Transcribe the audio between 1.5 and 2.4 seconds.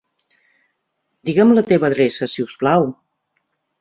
la teva adreça,